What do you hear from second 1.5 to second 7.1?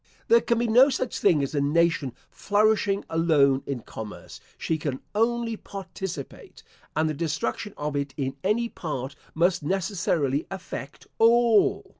a nation flourishing alone in commerce: she can only participate; and